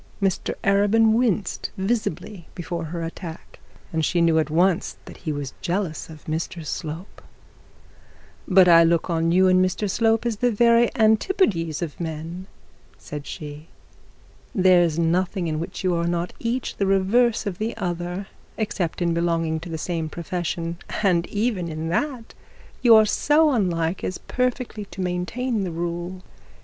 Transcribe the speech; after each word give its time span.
Mr 0.19 0.55
Arabin 0.63 1.11
winced 1.13 1.69
visibly 1.77 2.47
before 2.55 2.85
her 2.85 3.03
attack, 3.03 3.59
and 3.93 4.03
she 4.03 4.19
knew 4.19 4.39
at 4.39 4.49
once 4.49 4.97
that 5.05 5.17
he 5.17 5.31
was 5.31 5.53
jealous 5.61 6.09
of 6.09 6.25
Mr 6.25 6.65
Slope. 6.65 7.21
'But 8.47 8.67
I 8.67 8.83
look 8.83 9.11
on 9.11 9.31
you 9.31 9.47
and 9.47 9.63
Mr 9.63 9.87
Slope 9.87 10.25
as 10.25 10.37
the 10.37 10.49
very 10.51 10.89
antipodes 10.95 11.83
of 11.83 11.99
men,' 11.99 12.47
said 12.97 13.27
she. 13.27 13.67
'There 14.55 14.81
is 14.81 14.97
nothing 14.97 15.45
in 15.45 15.59
which 15.59 15.83
you 15.83 15.93
are 15.93 16.07
not 16.07 16.33
each 16.39 16.77
the 16.77 16.87
reverse 16.87 17.45
of 17.45 17.59
the 17.59 17.77
other, 17.77 18.25
except 18.57 19.03
in 19.03 19.13
belonging 19.13 19.59
to 19.59 19.69
the 19.69 19.77
same 19.77 20.09
profession; 20.09 20.79
and 21.03 21.27
even 21.27 21.67
in 21.67 21.89
that 21.89 22.33
you 22.81 22.95
are 22.95 23.05
so 23.05 23.51
unlike 23.51 24.03
as 24.03 24.17
perfectly 24.17 24.85
to 24.85 24.99
maintain 24.99 25.63
the 25.63 25.69
rule. 25.69 26.23